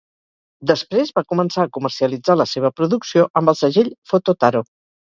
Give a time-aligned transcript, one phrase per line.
[0.71, 4.69] Després, va començar a comercialitzar la seva producció amb el segell Photo Taro.